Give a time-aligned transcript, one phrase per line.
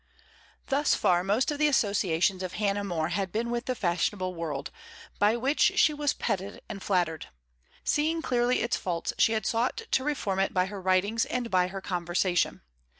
[0.65, 4.71] Thus far most of the associations of Hannah More had been with the fashionable world,
[5.19, 7.27] by which she was petted and flattered.
[7.83, 11.67] Seeing clearly its faults, she had sought to reform it by her writings and by
[11.67, 12.61] her conversation.